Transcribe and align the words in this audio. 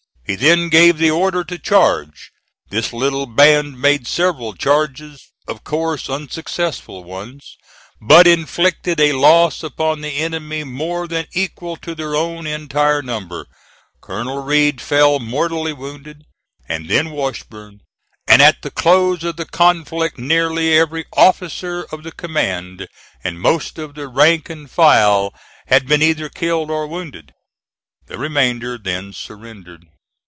He 0.27 0.37
then 0.37 0.69
gave 0.69 0.97
the 0.97 1.11
order 1.11 1.43
to 1.43 1.59
charge. 1.59 2.31
This 2.69 2.93
little 2.93 3.25
band 3.25 3.81
made 3.81 4.07
several 4.07 4.53
charges, 4.53 5.27
of 5.45 5.65
course 5.65 6.09
unsuccessful 6.09 7.03
ones, 7.03 7.57
but 7.99 8.27
inflicted 8.27 9.01
a 9.01 9.11
loss 9.11 9.61
upon 9.61 9.99
the 9.99 10.15
enemy 10.19 10.63
more 10.63 11.05
than 11.05 11.27
equal 11.33 11.75
to 11.77 11.93
their 11.93 12.15
own 12.15 12.47
entire 12.47 13.01
number. 13.01 13.45
Colonel 13.99 14.41
Read 14.41 14.79
fell 14.79 15.19
mortally 15.19 15.73
wounded, 15.73 16.23
and 16.65 16.87
then 16.89 17.09
Washburn; 17.11 17.81
and 18.25 18.41
at 18.41 18.61
the 18.61 18.71
close 18.71 19.25
of 19.25 19.35
the 19.35 19.43
conflict 19.45 20.17
nearly 20.17 20.77
every 20.79 21.03
officer 21.11 21.83
of 21.91 22.03
the 22.03 22.13
command 22.13 22.87
and 23.21 23.41
most 23.41 23.77
of 23.77 23.95
the 23.95 24.07
rank 24.07 24.49
and 24.49 24.69
file 24.71 25.33
had 25.67 25.87
been 25.89 26.01
either 26.01 26.29
killed 26.29 26.71
or 26.71 26.87
wounded. 26.87 27.33
The 28.05 28.17
remainder 28.17 28.77
then 28.77 29.11
surrendered. 29.11 29.87